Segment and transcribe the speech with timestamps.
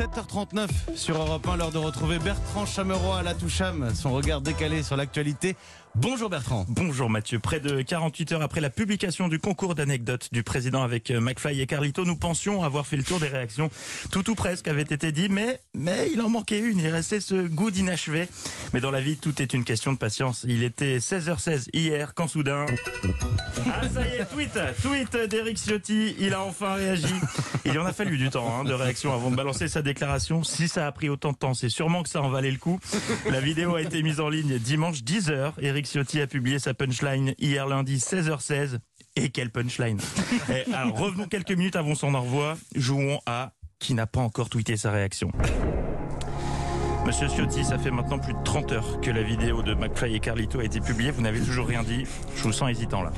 [0.00, 4.82] 7h39 sur Europe 1, l'heure de retrouver Bertrand Chameroy à la Toucham, son regard décalé
[4.82, 5.56] sur l'actualité.
[5.96, 6.66] Bonjour Bertrand.
[6.68, 7.40] Bonjour Mathieu.
[7.40, 11.60] Près de 48 heures après la publication du concours d'anecdotes du président avec euh, McFly
[11.60, 13.70] et Carlito, nous pensions avoir fait le tour des réactions.
[14.12, 16.78] Tout ou presque avait été dit, mais, mais il en manquait une.
[16.78, 18.28] Il restait ce goût d'inachevé.
[18.72, 20.46] Mais dans la vie, tout est une question de patience.
[20.48, 22.66] Il était 16h16 hier quand soudain...
[23.66, 26.14] Ah ça y est, tweet Tweet d'Eric Ciotti.
[26.20, 27.12] Il a enfin réagi.
[27.64, 30.44] Il en a fallu du temps hein, de réaction avant de balancer sa déclaration.
[30.44, 32.78] Si ça a pris autant de temps, c'est sûrement que ça en valait le coup.
[33.30, 35.52] La vidéo a été mise en ligne dimanche 10h.
[35.60, 38.78] Eric Ciotti a publié sa punchline hier lundi 16h16.
[39.16, 39.98] Et quelle punchline
[40.48, 42.56] Et Alors revenons quelques minutes avant son envoi.
[42.74, 45.32] Jouons à qui n'a pas encore tweeté sa réaction.
[47.10, 50.20] Monsieur Ciotti, ça fait maintenant plus de 30 heures que la vidéo de McFly et
[50.20, 51.10] Carlito a été publiée.
[51.10, 52.06] Vous n'avez toujours rien dit.
[52.36, 53.10] Je vous sens hésitant là.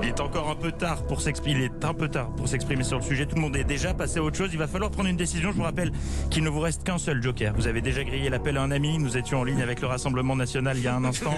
[0.00, 1.58] Il est encore un peu tard pour s'exprimer.
[1.58, 3.26] Il est un peu tard pour s'exprimer sur le sujet.
[3.26, 4.50] Tout le monde est déjà passé à autre chose.
[4.52, 5.50] Il va falloir prendre une décision.
[5.50, 5.90] Je vous rappelle
[6.30, 7.52] qu'il ne vous reste qu'un seul joker.
[7.56, 8.96] Vous avez déjà grillé l'appel à un ami.
[9.00, 11.34] Nous étions en ligne avec le Rassemblement national il y a un instant.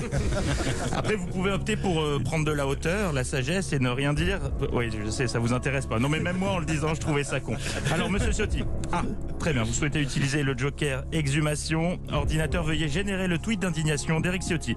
[0.94, 4.12] Après, vous pouvez opter pour euh, prendre de la hauteur, la sagesse et ne rien
[4.12, 4.40] dire.
[4.74, 5.98] Oui, je sais, ça vous intéresse pas.
[5.98, 7.56] Non, mais même moi, en le disant, je trouvais ça con.
[7.94, 8.62] Alors, Monsieur Ciotti.
[8.92, 9.04] Ah,
[9.38, 9.62] très bien.
[9.62, 11.77] Vous souhaitez utiliser le joker exhumation.
[12.12, 14.76] Ordinateur, veuillez générer le tweet d'indignation d'Eric Ciotti.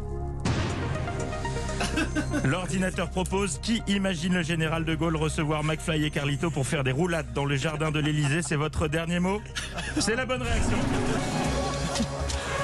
[2.44, 6.92] L'ordinateur propose qui imagine le général de Gaulle recevoir McFly et Carlito pour faire des
[6.92, 9.42] roulades dans le jardin de l'Elysée C'est votre dernier mot?
[10.00, 10.78] C'est la bonne réaction.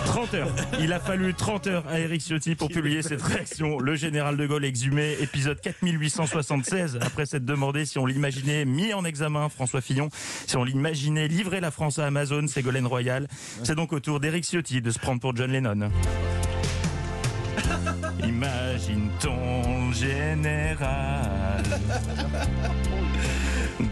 [0.08, 0.55] 30 heures.
[0.80, 3.77] Il a fallu 30 heures à Eric Ciotti pour publier cette réaction.
[3.80, 6.99] Le général de Gaulle exhumé, épisode 4876.
[7.02, 10.09] Après s'être demandé si on l'imaginait mis en examen, François Fillon,
[10.47, 13.27] si on l'imaginait livrer la France à Amazon, Ségolène Royal.
[13.64, 15.91] C'est donc au tour d'Eric Ciotti de se prendre pour John Lennon.
[18.23, 21.64] Imagine ton général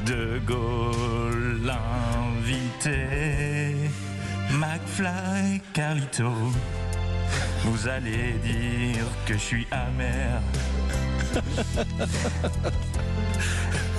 [0.06, 1.72] de Gaulle
[2.46, 3.06] invité.
[4.86, 6.32] McFly, Carlito,
[7.64, 10.42] vous allez dire que je suis amer.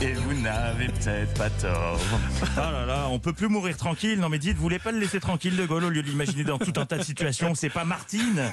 [0.00, 1.98] Et vous n'avez peut-être pas tort.
[2.56, 4.20] Ah là là, on peut plus mourir tranquille.
[4.20, 6.44] Non mais dites, vous voulez pas le laisser tranquille de Gaulle au lieu de l'imaginer
[6.44, 7.54] dans tout un tas de situations?
[7.56, 8.52] C'est pas Martine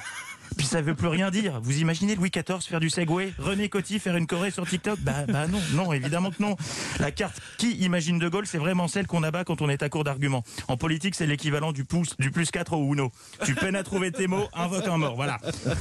[0.58, 1.60] puis ça veut plus rien dire.
[1.62, 5.00] Vous imaginez Louis XIV faire du Segway René Coty faire une Corée sur TikTok?
[5.00, 6.56] Bah, bah non, non, évidemment que non.
[7.00, 9.90] La carte qui imagine De Gaulle, c'est vraiment celle qu'on abat quand on est à
[9.90, 10.44] court d'arguments.
[10.68, 13.12] En politique, c'est l'équivalent du, pouce, du plus 4 au Uno.
[13.46, 15.16] Tu peines à trouver tes mots, invoque un mort.
[15.16, 15.40] Voilà.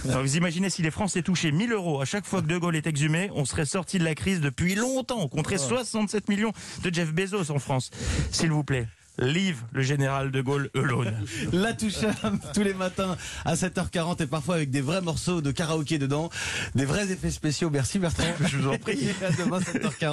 [0.08, 2.76] Alors, vous imaginez si les Français touchaient 1000 euros à chaque fois que De Gaulle
[2.76, 5.20] est exhumé, on serait sorti de la crise depuis longtemps.
[5.20, 6.52] On compterait 67 millions
[6.82, 7.90] de Jeff Bezos en France.
[8.30, 8.86] S'il vous plaît.
[9.18, 11.12] Leave le général de Gaulle alone.
[11.52, 15.98] La Toucham tous les matins à 7h40 et parfois avec des vrais morceaux de karaoké
[15.98, 16.30] dedans,
[16.74, 17.70] des vrais effets spéciaux.
[17.70, 18.24] Merci Bertrand.
[18.40, 19.08] Je vous en prie.
[19.22, 20.10] à demain 7h40.